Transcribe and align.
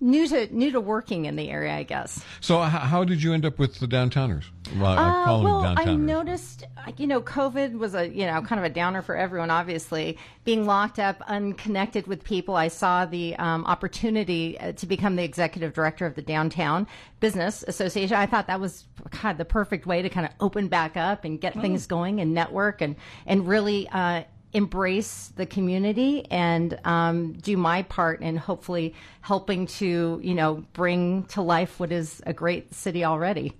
new 0.00 0.26
to 0.28 0.48
new 0.54 0.70
to 0.72 0.80
working 0.80 1.26
in 1.26 1.36
the 1.36 1.50
area, 1.50 1.74
I 1.74 1.82
guess. 1.82 2.24
So, 2.40 2.62
h- 2.64 2.70
how 2.70 3.04
did 3.04 3.22
you 3.22 3.32
end 3.34 3.44
up 3.44 3.58
with 3.58 3.78
the 3.78 3.86
downtowners? 3.86 4.44
Well, 4.78 4.86
I 4.98 5.08
Uh, 5.22 5.24
call 5.24 5.42
well, 5.42 5.60
them 5.62 5.76
I 5.78 5.94
noticed, 5.94 6.64
you 6.96 7.06
know, 7.06 7.20
COVID 7.20 7.76
was 7.78 7.94
a, 7.94 8.08
you 8.08 8.24
know, 8.26 8.40
kind 8.42 8.58
of 8.58 8.64
a 8.64 8.70
downer 8.70 9.02
for 9.02 9.16
everyone, 9.16 9.50
obviously. 9.50 10.16
Being 10.44 10.64
locked 10.66 10.98
up, 10.98 11.22
unconnected 11.26 12.06
with 12.06 12.24
people, 12.24 12.56
I 12.56 12.68
saw 12.68 13.04
the 13.04 13.36
um, 13.36 13.64
opportunity 13.66 14.58
uh, 14.58 14.72
to 14.72 14.86
become 14.86 15.16
the 15.16 15.24
executive 15.24 15.72
director 15.74 16.06
of 16.06 16.14
the 16.14 16.22
Downtown 16.22 16.86
Business 17.20 17.62
Association. 17.66 18.16
I 18.16 18.26
thought 18.26 18.46
that 18.46 18.60
was 18.60 18.84
kind 19.10 19.32
of 19.32 19.38
the 19.38 19.44
perfect 19.44 19.86
way 19.86 20.02
to 20.02 20.08
kind 20.08 20.24
of 20.26 20.32
open 20.40 20.68
back 20.68 20.96
up 20.96 21.24
and 21.24 21.40
get 21.40 21.54
things 21.60 21.86
going 21.86 22.20
and 22.20 22.32
network 22.32 22.80
and, 22.80 22.96
and 23.26 23.46
really, 23.46 23.88
uh, 23.90 24.22
embrace 24.52 25.32
the 25.36 25.46
community 25.46 26.26
and 26.30 26.78
um, 26.84 27.32
do 27.34 27.56
my 27.56 27.82
part 27.82 28.20
in 28.20 28.36
hopefully 28.36 28.94
helping 29.20 29.66
to 29.66 30.20
you 30.22 30.34
know 30.34 30.64
bring 30.72 31.22
to 31.24 31.40
life 31.40 31.78
what 31.78 31.92
is 31.92 32.20
a 32.26 32.32
great 32.32 32.74
city 32.74 33.04
already 33.04 33.52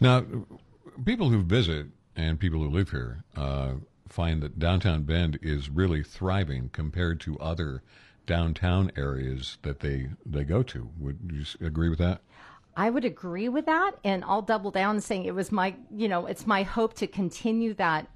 Now, 0.00 0.24
people 1.04 1.30
who 1.30 1.42
visit 1.42 1.86
and 2.16 2.38
people 2.38 2.60
who 2.60 2.70
live 2.70 2.90
here 2.90 3.24
uh, 3.36 3.72
find 4.08 4.42
that 4.42 4.58
downtown 4.58 5.02
Bend 5.02 5.38
is 5.42 5.68
really 5.68 6.02
thriving 6.02 6.68
compared 6.72 7.20
to 7.20 7.38
other 7.38 7.82
downtown 8.26 8.90
areas 8.96 9.58
that 9.62 9.80
they 9.80 10.08
they 10.24 10.44
go 10.44 10.62
to. 10.62 10.88
Would 10.98 11.18
you 11.32 11.66
agree 11.66 11.88
with 11.88 11.98
that? 11.98 12.22
I 12.76 12.90
would 12.90 13.04
agree 13.04 13.48
with 13.48 13.66
that, 13.66 13.92
and 14.02 14.24
I'll 14.24 14.42
double 14.42 14.70
down 14.70 15.00
saying 15.00 15.26
it 15.26 15.34
was 15.34 15.52
my, 15.52 15.76
you 15.94 16.08
know, 16.08 16.26
it's 16.26 16.44
my 16.44 16.64
hope 16.64 16.94
to 16.94 17.06
continue 17.06 17.72
that 17.74 18.08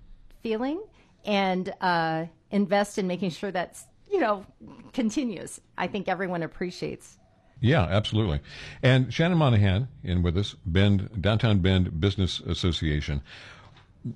feeling 0.42 0.80
and 1.28 1.72
uh, 1.82 2.24
invest 2.50 2.98
in 2.98 3.06
making 3.06 3.30
sure 3.30 3.52
that's, 3.52 3.84
you 4.10 4.18
know, 4.18 4.46
continues. 4.94 5.60
I 5.76 5.86
think 5.86 6.08
everyone 6.08 6.42
appreciates. 6.42 7.18
Yeah, 7.60 7.82
absolutely. 7.82 8.40
And 8.82 9.12
Shannon 9.12 9.36
Monihan 9.36 9.88
in 10.02 10.22
with 10.22 10.38
us, 10.38 10.56
Bend 10.64 11.20
Downtown 11.20 11.58
Bend 11.58 12.00
Business 12.00 12.40
Association. 12.40 13.20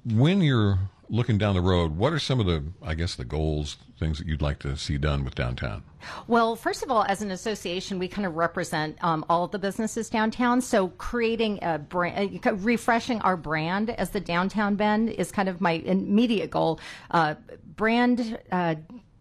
When 0.07 0.41
you're 0.41 0.79
looking 1.13 1.37
down 1.37 1.55
the 1.55 1.61
road, 1.61 1.95
what 1.97 2.11
are 2.11 2.19
some 2.19 2.41
of 2.41 2.47
the, 2.47 2.65
I 2.83 2.95
guess, 2.95 3.15
the 3.15 3.25
goals, 3.25 3.77
things 4.01 4.17
that 4.19 4.27
you'd 4.27 4.41
like 4.41 4.59
to 4.61 4.77
see 4.79 4.97
done 4.97 5.25
with 5.25 5.35
downtown? 5.35 5.85
Well, 6.27 6.57
first 6.57 6.83
of 6.83 6.91
all, 6.91 7.05
as 7.05 7.21
an 7.21 7.31
association, 7.31 7.99
we 7.99 8.09
kind 8.09 8.27
of 8.27 8.35
represent 8.35 8.97
um, 9.05 9.23
all 9.29 9.45
of 9.45 9.51
the 9.51 9.59
businesses 9.59 10.09
downtown. 10.09 10.63
So 10.63 10.89
creating 10.89 11.59
a 11.63 11.79
brand, 11.79 12.45
uh, 12.45 12.55
refreshing 12.55 13.21
our 13.21 13.37
brand 13.37 13.91
as 13.91 14.11
the 14.11 14.21
downtown 14.21 14.75
Bend 14.75 15.11
is 15.11 15.31
kind 15.31 15.51
of 15.51 15.61
my 15.61 15.73
immediate 15.73 16.51
goal. 16.51 16.81
Uh, 17.11 17.35
brand. 17.77 18.39
Uh, 18.51 18.77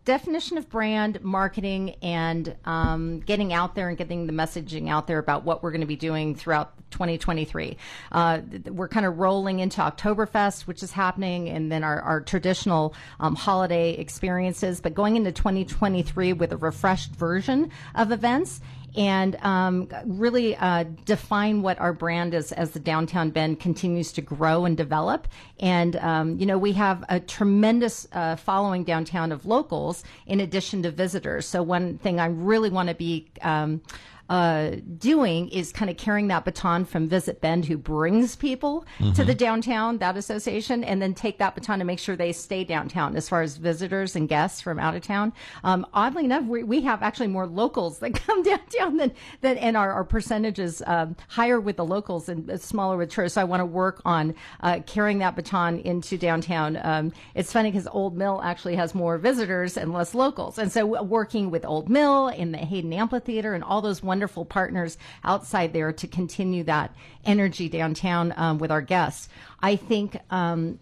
definition 0.05 0.57
of 0.57 0.69
brand 0.69 1.21
marketing 1.23 1.95
and 2.01 2.55
um, 2.65 3.19
getting 3.19 3.53
out 3.53 3.75
there 3.75 3.89
and 3.89 3.97
getting 3.97 4.27
the 4.27 4.33
messaging 4.33 4.89
out 4.89 5.07
there 5.07 5.19
about 5.19 5.43
what 5.43 5.61
we're 5.61 5.71
going 5.71 5.81
to 5.81 5.87
be 5.87 5.95
doing 5.95 6.35
throughout 6.35 6.73
2023 6.91 7.77
uh, 8.11 8.41
we're 8.65 8.87
kind 8.89 9.05
of 9.05 9.17
rolling 9.17 9.59
into 9.59 9.79
oktoberfest 9.79 10.67
which 10.67 10.83
is 10.83 10.91
happening 10.91 11.47
and 11.49 11.71
then 11.71 11.83
our, 11.83 12.01
our 12.01 12.21
traditional 12.21 12.93
um, 13.19 13.35
holiday 13.35 13.91
experiences. 13.91 14.81
But 14.81 14.93
going 14.93 15.15
into 15.17 15.31
2023 15.31 16.33
with 16.33 16.51
a 16.51 16.57
refreshed 16.57 17.11
version 17.11 17.71
of 17.95 18.11
events 18.11 18.61
and 18.95 19.35
um, 19.37 19.87
really 20.05 20.55
uh, 20.55 20.83
define 21.05 21.61
what 21.61 21.79
our 21.79 21.93
brand 21.93 22.33
is 22.33 22.51
as 22.51 22.71
the 22.71 22.79
downtown 22.79 23.29
Bend 23.29 23.59
continues 23.59 24.11
to 24.13 24.21
grow 24.21 24.65
and 24.65 24.75
develop. 24.75 25.27
And 25.59 25.95
um, 25.97 26.37
you 26.39 26.45
know, 26.45 26.57
we 26.57 26.73
have 26.73 27.03
a 27.09 27.19
tremendous 27.19 28.07
uh, 28.11 28.35
following 28.35 28.83
downtown 28.83 29.31
of 29.31 29.45
locals 29.45 30.03
in 30.27 30.39
addition 30.39 30.83
to 30.83 30.91
visitors. 30.91 31.45
So 31.45 31.63
one 31.63 31.97
thing 31.99 32.19
I 32.19 32.27
really 32.27 32.69
want 32.69 32.89
to 32.89 32.95
be 32.95 33.27
um, 33.41 33.81
uh, 34.31 34.77
doing 34.97 35.49
is 35.49 35.73
kind 35.73 35.91
of 35.91 35.97
carrying 35.97 36.29
that 36.29 36.45
baton 36.45 36.85
from 36.85 37.09
Visit 37.09 37.41
Bend, 37.41 37.65
who 37.65 37.77
brings 37.77 38.37
people 38.37 38.85
to 39.13 39.25
the 39.25 39.35
downtown, 39.35 39.97
that 39.97 40.15
association, 40.15 40.85
and 40.85 41.01
then 41.01 41.13
take 41.13 41.37
that 41.39 41.53
baton 41.53 41.79
to 41.79 41.85
make 41.85 41.99
sure 41.99 42.15
they 42.15 42.31
stay 42.31 42.63
downtown 42.63 43.17
as 43.17 43.27
far 43.27 43.41
as 43.41 43.57
visitors 43.57 44.15
and 44.15 44.29
guests 44.29 44.61
from 44.61 44.79
out 44.79 44.95
of 44.95 45.01
town. 45.01 45.33
Um, 45.65 45.85
oddly 45.93 46.23
enough, 46.23 46.45
we, 46.45 46.63
we 46.63 46.79
have 46.79 47.03
actually 47.03 47.27
more 47.27 47.45
locals 47.45 47.99
that 47.99 48.13
come 48.25 48.41
downtown 48.41 48.95
than, 48.95 49.11
than 49.41 49.57
and 49.57 49.75
our, 49.75 49.91
our 49.91 50.05
percentages 50.05 50.81
um, 50.87 51.17
higher 51.27 51.59
with 51.59 51.75
the 51.75 51.85
locals 51.85 52.29
and 52.29 52.49
uh, 52.49 52.55
smaller 52.55 52.95
with 52.95 53.09
tourists. 53.09 53.35
So 53.35 53.41
I 53.41 53.43
want 53.43 53.59
to 53.59 53.65
work 53.65 54.01
on 54.05 54.33
uh, 54.61 54.79
carrying 54.85 55.19
that 55.19 55.35
baton 55.35 55.79
into 55.79 56.17
downtown. 56.17 56.79
Um, 56.81 57.11
it's 57.35 57.51
funny 57.51 57.69
because 57.69 57.85
Old 57.91 58.15
Mill 58.15 58.39
actually 58.41 58.77
has 58.77 58.95
more 58.95 59.17
visitors 59.17 59.75
and 59.75 59.91
less 59.91 60.15
locals. 60.15 60.57
And 60.57 60.71
so 60.71 61.03
working 61.03 61.51
with 61.51 61.65
Old 61.65 61.89
Mill 61.89 62.29
and 62.29 62.53
the 62.53 62.59
Hayden 62.59 62.93
Amphitheater 62.93 63.53
and 63.53 63.61
all 63.61 63.81
those 63.81 64.01
wonderful 64.21 64.45
partners 64.45 64.99
outside 65.23 65.73
there 65.73 65.91
to 65.91 66.07
continue 66.07 66.63
that 66.63 66.93
energy 67.25 67.67
downtown 67.67 68.31
um, 68.37 68.59
with 68.59 68.69
our 68.69 68.79
guests. 68.81 69.27
I 69.63 69.75
think 69.75 70.15
um, 70.29 70.77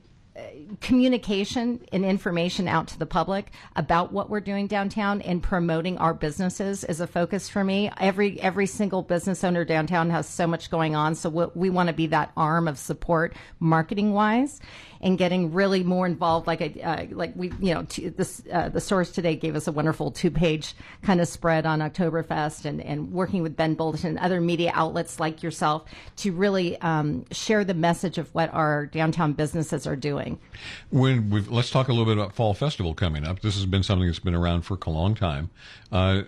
communication 0.81 1.81
and 1.91 2.05
information 2.05 2.67
out 2.67 2.87
to 2.87 2.99
the 2.99 3.05
public 3.05 3.51
about 3.75 4.11
what 4.11 4.29
we're 4.29 4.39
doing 4.39 4.67
downtown 4.67 5.21
and 5.21 5.41
promoting 5.41 5.97
our 5.97 6.13
businesses 6.13 6.83
is 6.83 6.99
a 6.99 7.07
focus 7.07 7.49
for 7.49 7.63
me. 7.63 7.89
Every 7.99 8.39
every 8.41 8.67
single 8.67 9.01
business 9.01 9.43
owner 9.43 9.65
downtown 9.65 10.09
has 10.09 10.27
so 10.27 10.47
much 10.47 10.69
going 10.69 10.95
on, 10.95 11.15
so 11.15 11.29
we, 11.29 11.45
we 11.55 11.69
want 11.69 11.87
to 11.87 11.93
be 11.93 12.07
that 12.07 12.31
arm 12.37 12.67
of 12.67 12.77
support, 12.77 13.35
marketing 13.59 14.13
wise, 14.13 14.59
and 15.01 15.17
getting 15.17 15.53
really 15.53 15.83
more 15.83 16.05
involved. 16.05 16.47
Like 16.47 16.79
uh, 16.83 17.05
like 17.11 17.33
we 17.35 17.51
you 17.59 17.73
know 17.73 17.83
t- 17.83 18.09
this 18.09 18.43
uh, 18.51 18.69
the 18.69 18.81
source 18.81 19.11
today 19.11 19.35
gave 19.35 19.55
us 19.55 19.67
a 19.67 19.71
wonderful 19.71 20.11
two 20.11 20.31
page 20.31 20.75
kind 21.01 21.21
of 21.21 21.27
spread 21.27 21.65
on 21.65 21.79
Oktoberfest 21.79 22.65
and 22.65 22.81
and 22.81 23.11
working 23.11 23.41
with 23.41 23.55
Bend 23.55 23.77
Bulletin 23.77 24.09
and 24.09 24.19
other 24.19 24.39
media 24.39 24.71
outlets 24.75 25.19
like 25.19 25.41
yourself 25.41 25.85
to 26.17 26.31
really 26.31 26.79
um, 26.81 27.25
share 27.31 27.63
the 27.63 27.73
message 27.73 28.17
of 28.17 28.33
what 28.35 28.53
our 28.53 28.85
downtown 28.85 29.33
businesses 29.33 29.87
are 29.87 29.95
doing. 29.95 30.28
When 30.89 31.45
let's 31.49 31.69
talk 31.69 31.87
a 31.87 31.91
little 31.91 32.05
bit 32.05 32.17
about 32.17 32.35
Fall 32.35 32.53
Festival 32.53 32.93
coming 32.93 33.25
up. 33.25 33.41
This 33.41 33.55
has 33.55 33.65
been 33.65 33.83
something 33.83 34.07
that's 34.07 34.19
been 34.19 34.35
around 34.35 34.63
for 34.63 34.77
a 34.85 34.89
long 34.89 35.15
time. 35.15 35.49
Uh, 35.91 36.23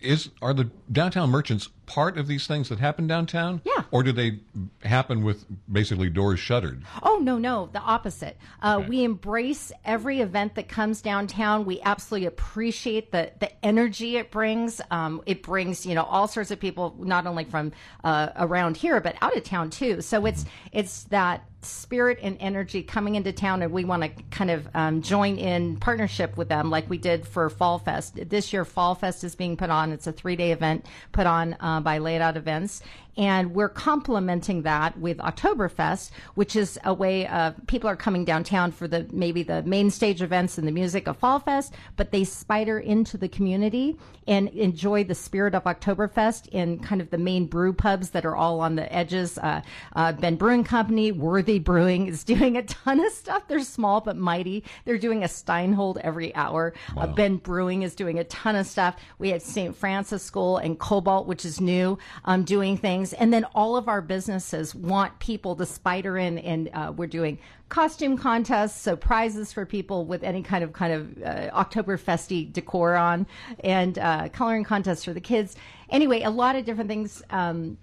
is 0.00 0.30
are 0.42 0.52
the 0.54 0.70
downtown 0.90 1.30
merchants 1.30 1.68
part 1.86 2.18
of 2.18 2.26
these 2.26 2.46
things 2.46 2.68
that 2.68 2.78
happen 2.78 3.06
downtown? 3.06 3.60
Yeah. 3.64 3.84
Or 3.90 4.02
do 4.02 4.12
they 4.12 4.40
happen 4.82 5.22
with 5.22 5.44
basically 5.70 6.10
doors 6.10 6.40
shuttered? 6.40 6.82
Oh 7.02 7.18
no, 7.22 7.38
no, 7.38 7.68
the 7.72 7.80
opposite. 7.80 8.36
Uh, 8.62 8.82
We 8.86 9.04
embrace 9.04 9.72
every 9.84 10.20
event 10.20 10.54
that 10.56 10.68
comes 10.68 11.00
downtown. 11.00 11.64
We 11.64 11.80
absolutely 11.82 12.26
appreciate 12.26 13.12
the 13.12 13.32
the 13.38 13.50
energy 13.64 14.16
it 14.16 14.30
brings. 14.30 14.80
Um, 14.90 15.22
it 15.26 15.42
brings 15.42 15.86
you 15.86 15.94
know 15.94 16.04
all 16.04 16.28
sorts 16.28 16.50
of 16.50 16.60
people, 16.60 16.94
not 16.98 17.26
only 17.26 17.44
from 17.44 17.72
uh, 18.02 18.28
around 18.36 18.76
here 18.76 19.00
but 19.00 19.16
out 19.22 19.36
of 19.36 19.44
town 19.44 19.70
too. 19.70 20.00
So 20.00 20.26
it's 20.26 20.44
it's 20.72 21.04
that 21.04 21.44
spirit 21.62 22.18
and 22.22 22.36
energy 22.40 22.82
coming 22.82 23.14
into 23.14 23.32
town, 23.32 23.62
and 23.62 23.72
we 23.72 23.84
want 23.84 24.02
to 24.02 24.10
kind 24.30 24.50
of 24.50 24.68
um, 24.74 25.00
join 25.00 25.38
in 25.38 25.76
partnership 25.78 26.36
with 26.36 26.48
them, 26.48 26.70
like 26.70 26.88
we 26.90 26.98
did 26.98 27.26
for 27.26 27.48
Fall 27.48 27.78
Fest. 27.78 28.18
This 28.28 28.52
year, 28.52 28.64
Fall 28.66 28.94
Fest 28.94 29.24
is 29.24 29.34
being 29.34 29.56
put 29.56 29.70
on. 29.70 29.90
It's 29.92 30.06
a 30.06 30.12
three 30.12 30.36
day 30.36 30.52
event 30.52 30.84
put 31.12 31.26
on 31.26 31.56
uh, 31.74 31.80
by 31.80 31.98
Lay 31.98 32.16
It 32.16 32.22
Out 32.22 32.36
Events, 32.36 32.82
and 33.16 33.54
we're 33.54 33.68
complementing 33.68 34.62
that 34.62 34.98
with 34.98 35.18
Oktoberfest, 35.18 36.10
which 36.34 36.56
is 36.56 36.78
a 36.84 36.92
way 36.92 37.26
of 37.28 37.54
people 37.66 37.88
are 37.88 37.96
coming 37.96 38.24
downtown 38.24 38.72
for 38.72 38.88
the 38.88 39.06
maybe 39.12 39.42
the 39.42 39.62
main 39.62 39.90
stage 39.90 40.22
events 40.22 40.58
and 40.58 40.66
the 40.66 40.72
music 40.72 41.06
of 41.06 41.16
Fall 41.16 41.38
Fest, 41.38 41.74
but 41.96 42.10
they 42.10 42.24
spider 42.24 42.78
into 42.78 43.16
the 43.16 43.28
community 43.28 43.96
and 44.26 44.48
enjoy 44.48 45.04
the 45.04 45.14
spirit 45.14 45.54
of 45.54 45.64
Oktoberfest 45.64 46.48
in 46.48 46.78
kind 46.78 47.00
of 47.00 47.10
the 47.10 47.18
main 47.18 47.46
brew 47.46 47.72
pubs 47.72 48.10
that 48.10 48.24
are 48.24 48.34
all 48.34 48.60
on 48.60 48.74
the 48.74 48.92
edges. 48.92 49.38
Uh, 49.38 49.60
uh, 49.94 50.12
Bend 50.12 50.38
Brewing 50.38 50.64
Company, 50.64 51.12
Worthy 51.12 51.58
Brewing 51.58 52.06
is 52.06 52.24
doing 52.34 52.56
a 52.56 52.62
ton 52.62 53.00
of 53.00 53.12
stuff. 53.12 53.46
They're 53.48 53.60
small 53.60 54.00
but 54.00 54.16
mighty. 54.16 54.64
They're 54.84 54.98
doing 54.98 55.22
a 55.24 55.28
Steinhold 55.28 55.98
every 56.02 56.34
hour. 56.34 56.72
Uh, 56.96 57.06
Bend 57.06 57.42
Brewing 57.42 57.82
is 57.82 57.94
doing 57.94 58.18
a 58.18 58.24
ton 58.24 58.56
of 58.56 58.66
stuff. 58.66 58.96
We 59.18 59.30
have 59.30 59.42
St. 59.42 59.76
Francis 59.76 60.22
School 60.22 60.56
and 60.56 60.78
Cobalt, 60.78 61.26
which 61.26 61.44
is 61.44 61.60
new, 61.60 61.98
um, 62.24 62.44
doing 62.44 62.76
things. 62.76 63.03
Things. 63.10 63.20
And 63.20 63.32
then 63.32 63.44
all 63.54 63.76
of 63.76 63.88
our 63.88 64.00
businesses 64.00 64.74
want 64.74 65.18
people 65.18 65.56
to 65.56 65.66
spider 65.66 66.18
in, 66.18 66.38
and 66.38 66.70
uh, 66.72 66.92
we're 66.94 67.06
doing 67.06 67.38
costume 67.68 68.16
contests, 68.16 68.80
so 68.80 68.96
prizes 68.96 69.52
for 69.52 69.66
people 69.66 70.04
with 70.04 70.22
any 70.22 70.42
kind 70.42 70.64
of 70.64 70.72
kind 70.72 70.92
of 70.92 71.22
uh, 71.22 71.64
Oktoberfesty 71.64 72.52
decor 72.52 72.94
on, 72.94 73.26
and 73.62 73.98
uh, 73.98 74.28
coloring 74.30 74.64
contests 74.64 75.04
for 75.04 75.12
the 75.12 75.20
kids. 75.20 75.56
Anyway, 75.90 76.22
a 76.22 76.30
lot 76.30 76.56
of 76.56 76.64
different 76.64 76.88
things. 76.88 77.22
Um, 77.30 77.78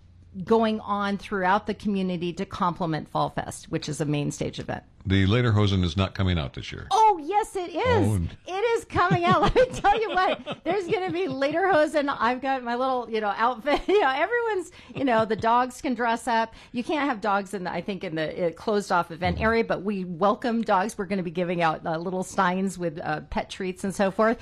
going 0.46 0.80
on 0.80 1.18
throughout 1.18 1.68
the 1.68 1.74
community 1.74 2.32
to 2.32 2.46
complement 2.46 3.10
Fall 3.10 3.32
Fest, 3.32 3.70
which 3.70 3.90
is 3.90 4.00
a 4.00 4.06
main 4.06 4.32
stage 4.32 4.60
event. 4.60 4.82
The 5.06 5.28
Lederhosen 5.28 5.84
is 5.84 5.98
not 5.98 6.14
coming 6.14 6.40
out 6.40 6.54
this 6.54 6.72
year. 6.72 6.88
Oh 6.90 7.01
yes, 7.32 7.56
it 7.56 7.70
is. 7.74 8.08
Oh. 8.08 8.22
It 8.48 8.52
is 8.78 8.86
coming 8.86 9.24
out. 9.24 9.42
Let 9.42 9.56
me 9.56 9.66
tell 9.68 10.00
you 10.00 10.10
what. 10.10 10.64
There's 10.64 10.88
going 10.88 11.06
to 11.06 11.12
be 11.12 11.28
Lederhosen. 11.28 12.14
I've 12.20 12.42
got 12.42 12.64
my 12.64 12.76
little, 12.76 13.10
you 13.10 13.22
know, 13.22 13.34
outfit. 13.36 13.82
You 13.92 14.00
know, 14.00 14.14
everyone's, 14.16 14.72
you 14.96 15.04
know, 15.04 15.26
the 15.26 15.36
dogs 15.36 15.82
can 15.82 15.94
dress 15.94 16.28
up. 16.28 16.54
You 16.72 16.84
can't 16.84 17.08
have 17.08 17.20
dogs 17.20 17.54
in 17.54 17.64
the, 17.66 17.72
I 17.72 17.82
think, 17.82 18.04
in 18.04 18.16
the 18.16 18.48
uh, 18.48 18.52
closed 18.52 18.92
off 18.92 19.12
event 19.12 19.40
area, 19.40 19.64
but 19.64 19.84
we 19.84 20.06
welcome 20.06 20.62
dogs. 20.62 20.98
We're 20.98 21.06
going 21.06 21.18
to 21.18 21.24
be 21.24 21.32
giving 21.32 21.62
out 21.62 21.86
uh, 21.86 21.98
little 21.98 22.24
steins 22.24 22.78
with 22.78 23.00
uh, 23.04 23.22
pet 23.30 23.50
treats 23.50 23.84
and 23.84 23.94
so 23.94 24.12
forth. 24.12 24.38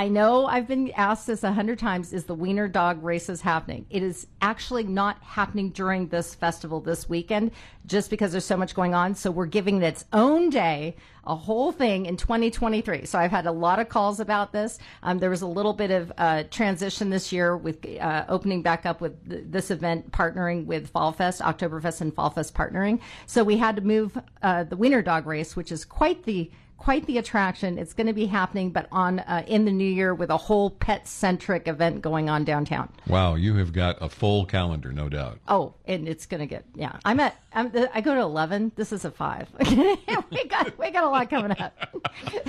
I 0.00 0.08
know 0.08 0.46
I've 0.46 0.66
been 0.66 0.90
asked 0.92 1.26
this 1.26 1.44
a 1.44 1.52
hundred 1.52 1.78
times 1.78 2.14
is 2.14 2.24
the 2.24 2.34
Wiener 2.34 2.68
Dog 2.68 3.04
races 3.04 3.42
happening? 3.42 3.84
It 3.90 4.02
is 4.02 4.26
actually 4.40 4.84
not 4.84 5.22
happening 5.22 5.72
during 5.72 6.08
this 6.08 6.34
festival 6.34 6.80
this 6.80 7.06
weekend 7.06 7.50
just 7.84 8.08
because 8.08 8.32
there's 8.32 8.46
so 8.46 8.56
much 8.56 8.74
going 8.74 8.94
on. 8.94 9.14
So 9.14 9.30
we're 9.30 9.44
giving 9.44 9.76
it 9.76 9.86
its 9.86 10.06
own 10.14 10.48
day, 10.48 10.96
a 11.24 11.36
whole 11.36 11.70
thing 11.70 12.06
in 12.06 12.16
2023. 12.16 13.04
So 13.04 13.18
I've 13.18 13.30
had 13.30 13.44
a 13.44 13.52
lot 13.52 13.78
of 13.78 13.90
calls 13.90 14.20
about 14.20 14.52
this. 14.52 14.78
Um, 15.02 15.18
there 15.18 15.28
was 15.28 15.42
a 15.42 15.46
little 15.46 15.74
bit 15.74 15.90
of 15.90 16.10
uh, 16.16 16.44
transition 16.44 17.10
this 17.10 17.30
year 17.30 17.54
with 17.54 17.86
uh, 18.00 18.24
opening 18.26 18.62
back 18.62 18.86
up 18.86 19.02
with 19.02 19.28
th- 19.28 19.44
this 19.48 19.70
event 19.70 20.12
partnering 20.12 20.64
with 20.64 20.88
Fall 20.88 21.12
Fest, 21.12 21.42
Oktoberfest 21.42 22.00
and 22.00 22.14
Fall 22.14 22.30
Fest 22.30 22.54
partnering. 22.54 23.00
So 23.26 23.44
we 23.44 23.58
had 23.58 23.76
to 23.76 23.82
move 23.82 24.16
uh, 24.42 24.64
the 24.64 24.78
Wiener 24.78 25.02
Dog 25.02 25.26
race, 25.26 25.56
which 25.56 25.70
is 25.70 25.84
quite 25.84 26.24
the 26.24 26.50
quite 26.80 27.04
the 27.06 27.18
attraction. 27.18 27.78
It's 27.78 27.92
going 27.92 28.06
to 28.06 28.12
be 28.14 28.26
happening, 28.26 28.70
but 28.70 28.88
on 28.90 29.20
uh, 29.20 29.44
in 29.46 29.66
the 29.66 29.70
new 29.70 29.84
year 29.84 30.14
with 30.14 30.30
a 30.30 30.36
whole 30.36 30.70
pet 30.70 31.06
centric 31.06 31.68
event 31.68 32.00
going 32.00 32.30
on 32.30 32.42
downtown. 32.42 32.90
Wow, 33.06 33.34
you 33.34 33.54
have 33.56 33.72
got 33.72 33.98
a 34.00 34.08
full 34.08 34.46
calendar, 34.46 34.90
no 34.90 35.08
doubt. 35.08 35.38
Oh, 35.46 35.74
and 35.84 36.08
it's 36.08 36.26
going 36.26 36.40
to 36.40 36.46
get 36.46 36.64
yeah. 36.74 36.98
I'm 37.04 37.20
at 37.20 37.36
I'm, 37.52 37.72
I 37.92 38.00
go 38.00 38.14
to 38.14 38.20
eleven. 38.20 38.72
This 38.76 38.92
is 38.92 39.04
a 39.04 39.10
five. 39.10 39.48
we 39.60 40.44
got 40.46 40.78
we 40.78 40.90
got 40.90 41.04
a 41.04 41.08
lot 41.08 41.28
coming 41.28 41.52
up. 41.52 41.74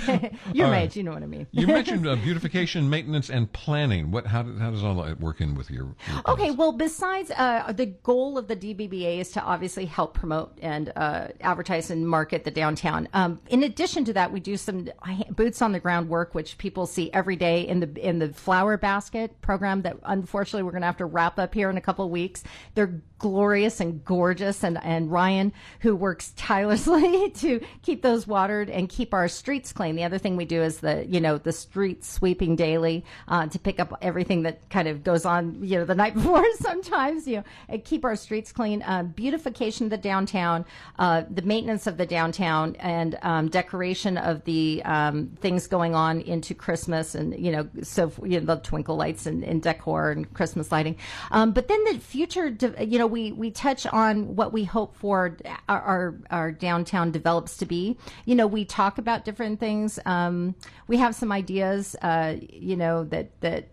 You're 0.53 0.67
age, 0.67 0.71
right. 0.71 0.95
you 0.95 1.03
know 1.03 1.11
what 1.11 1.23
I 1.23 1.27
mean. 1.27 1.47
You 1.51 1.67
mentioned 1.81 2.07
uh, 2.07 2.15
beautification, 2.15 2.89
maintenance, 2.89 3.29
and 3.29 3.51
planning. 3.51 4.11
What? 4.11 4.27
How, 4.27 4.43
how 4.43 4.69
does 4.69 4.83
all 4.83 5.01
that 5.03 5.19
work 5.19 5.41
in 5.41 5.55
with 5.55 5.71
your? 5.71 5.95
your 6.07 6.21
Okay, 6.27 6.51
well, 6.51 6.71
besides 6.71 7.31
uh, 7.31 7.71
the 7.73 7.87
goal 7.87 8.37
of 8.37 8.47
the 8.47 8.55
DBBA 8.55 9.19
is 9.19 9.31
to 9.31 9.41
obviously 9.41 9.85
help 9.85 10.13
promote 10.13 10.57
and 10.61 10.93
uh, 10.95 11.29
advertise 11.41 11.89
and 11.89 12.07
market 12.07 12.43
the 12.43 12.51
downtown. 12.51 13.07
Um, 13.13 13.39
in 13.49 13.63
addition 13.63 14.05
to 14.05 14.13
that, 14.13 14.20
we 14.29 14.41
do 14.41 14.57
some 14.57 14.89
boots 15.29 15.61
on 15.61 15.71
the 15.71 15.79
ground 15.79 16.09
work, 16.09 16.35
which 16.35 16.57
people 16.57 16.85
see 16.85 17.09
every 17.13 17.37
day 17.37 17.61
in 17.61 17.79
the 17.79 18.07
in 18.07 18.19
the 18.19 18.33
flower 18.33 18.77
basket 18.77 19.39
program. 19.41 19.83
That 19.83 19.97
unfortunately 20.03 20.63
we're 20.63 20.71
going 20.71 20.81
to 20.81 20.87
have 20.87 20.97
to 20.97 21.05
wrap 21.05 21.39
up 21.39 21.53
here 21.53 21.69
in 21.69 21.77
a 21.77 21.81
couple 21.81 22.09
weeks. 22.09 22.43
They're 22.75 23.01
glorious 23.17 23.79
and 23.79 24.03
gorgeous, 24.03 24.63
and 24.63 24.79
and 24.83 25.11
Ryan, 25.11 25.53
who 25.79 25.95
works 25.95 26.33
tirelessly 26.35 27.29
to 27.35 27.61
keep 27.83 28.01
those 28.01 28.27
watered 28.27 28.69
and 28.69 28.89
keep 28.89 29.13
our 29.13 29.27
streets 29.27 29.71
clean. 29.71 29.95
The 29.95 30.03
other 30.03 30.17
thing 30.17 30.35
we 30.35 30.45
do 30.45 30.61
is 30.61 30.79
the 30.79 31.05
you 31.07 31.21
know 31.21 31.37
the 31.37 31.51
street 31.51 32.03
sweeping 32.03 32.55
daily 32.55 33.05
uh, 33.27 33.47
to 33.47 33.59
pick 33.59 33.79
up 33.79 33.97
everything 34.01 34.41
that 34.43 34.69
kind 34.69 34.87
of 34.87 35.03
goes 35.03 35.23
on 35.23 35.63
you 35.63 35.77
know 35.77 35.85
the 35.85 35.95
night 35.95 36.13
before 36.15 36.45
sometimes 36.59 37.27
you 37.27 37.37
know 37.37 37.43
and 37.69 37.83
keep 37.85 38.03
our 38.03 38.15
streets 38.15 38.51
clean. 38.51 38.81
Uh, 38.81 39.03
beautification 39.03 39.85
of 39.85 39.91
the 39.91 39.97
downtown, 39.97 40.65
uh, 40.99 41.23
the 41.29 41.43
maintenance 41.43 41.87
of 41.87 41.97
the 41.97 42.05
downtown, 42.05 42.75
and 42.79 43.17
um, 43.21 43.49
decoration 43.49 44.10
of 44.17 44.43
the 44.45 44.81
um, 44.85 45.27
things 45.39 45.67
going 45.67 45.95
on 45.95 46.21
into 46.21 46.53
Christmas 46.53 47.15
and 47.15 47.37
you 47.37 47.51
know 47.51 47.69
so 47.83 48.11
you 48.23 48.39
know 48.39 48.45
the 48.45 48.55
twinkle 48.57 48.95
lights 48.95 49.25
and, 49.25 49.43
and 49.43 49.61
decor 49.61 50.11
and 50.11 50.33
Christmas 50.33 50.71
lighting. 50.71 50.97
Um, 51.31 51.51
but 51.51 51.67
then 51.67 51.83
the 51.85 51.99
future, 51.99 52.49
de- 52.49 52.85
you 52.85 52.97
know, 52.97 53.07
we 53.07 53.31
we 53.31 53.51
touch 53.51 53.85
on 53.87 54.35
what 54.35 54.53
we 54.53 54.63
hope 54.63 54.95
for 54.95 55.37
our, 55.67 55.81
our 55.81 56.15
our 56.29 56.51
downtown 56.51 57.11
develops 57.11 57.57
to 57.57 57.65
be. 57.65 57.97
You 58.25 58.35
know, 58.35 58.47
we 58.47 58.65
talk 58.65 58.97
about 58.97 59.25
different 59.25 59.59
things. 59.59 59.99
Um, 60.05 60.55
we 60.87 60.97
have 60.97 61.15
some 61.15 61.31
ideas, 61.31 61.95
uh, 62.01 62.35
you 62.39 62.75
know, 62.75 63.03
that 63.05 63.39
that 63.41 63.67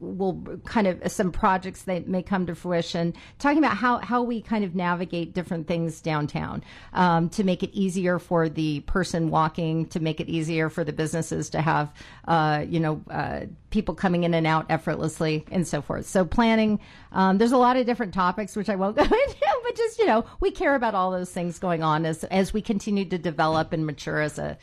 will 0.00 0.42
kind 0.64 0.86
of 0.86 1.10
some 1.10 1.30
projects 1.30 1.82
that 1.82 2.08
may 2.08 2.22
come 2.22 2.46
to 2.46 2.54
fruition. 2.54 3.14
Talking 3.38 3.58
about 3.58 3.76
how, 3.76 3.98
how 3.98 4.22
we 4.22 4.40
kind 4.40 4.64
of 4.64 4.74
navigate 4.74 5.34
different 5.34 5.66
things 5.66 6.00
downtown 6.00 6.62
um, 6.92 7.28
to 7.30 7.44
make 7.44 7.62
it 7.62 7.70
easier 7.72 8.18
for 8.18 8.48
the 8.48 8.80
person 8.80 9.30
walking 9.30 9.86
to 9.86 10.00
make 10.00 10.20
it 10.20 10.28
easier 10.28 10.68
for 10.68 10.84
the 10.84 10.92
businesses 10.92 11.50
to 11.50 11.60
have 11.60 11.92
uh, 12.26 12.64
you 12.68 12.80
know 12.80 13.02
uh, 13.10 13.40
people 13.70 13.94
coming 13.94 14.24
in 14.24 14.34
and 14.34 14.46
out 14.46 14.66
effortlessly 14.68 15.44
and 15.50 15.66
so 15.66 15.80
forth. 15.82 16.06
So 16.06 16.24
planning 16.24 16.80
um, 17.12 17.38
there's 17.38 17.52
a 17.52 17.58
lot 17.58 17.76
of 17.76 17.86
different 17.86 18.14
topics 18.14 18.56
which 18.56 18.68
i 18.68 18.76
won't 18.76 18.96
go 18.96 19.02
into 19.02 19.60
but 19.62 19.76
just 19.76 19.98
you 19.98 20.06
know 20.06 20.24
we 20.40 20.50
care 20.50 20.74
about 20.74 20.94
all 20.94 21.10
those 21.10 21.30
things 21.30 21.58
going 21.58 21.82
on 21.82 22.04
as 22.04 22.24
as 22.24 22.52
we 22.52 22.62
continue 22.62 23.04
to 23.04 23.18
develop 23.18 23.72
and 23.72 23.86
mature 23.86 24.20
as 24.20 24.38
a 24.38 24.56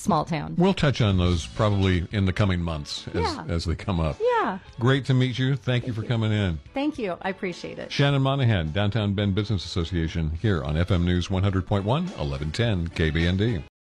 small 0.00 0.24
town 0.24 0.54
We'll 0.58 0.74
touch 0.74 1.00
on 1.00 1.18
those 1.18 1.46
probably 1.46 2.06
in 2.12 2.24
the 2.24 2.32
coming 2.32 2.60
months 2.60 3.06
as, 3.08 3.14
Yeah. 3.14 3.44
as 3.48 3.64
they 3.66 3.74
come 3.76 4.00
up. 4.00 4.16
yeah 4.20 4.58
Great 4.78 5.04
to 5.06 5.14
meet 5.14 5.38
you. 5.38 5.56
Thank 5.56 5.86
you 5.86 5.92
for 5.92 6.02
coming 6.02 6.32
in. 6.32 6.58
thank 6.74 6.98
you 6.98 7.16
i 7.22 7.28
appreciate 7.28 7.78
it 7.78 7.92
Shannon 7.92 8.22
Monihan, 8.22 8.72
Downtown 8.72 9.14
Bend 9.14 9.34
Business 9.34 9.64
Association, 9.64 10.30
here 10.40 10.62
on 10.64 10.74
FM 10.76 11.04
News 11.04 11.28
100.1, 11.28 11.84
1110 11.84 12.88
KBND. 12.88 13.62